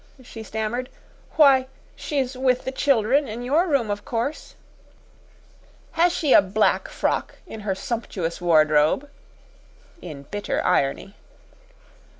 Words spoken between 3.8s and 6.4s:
of course." "Has she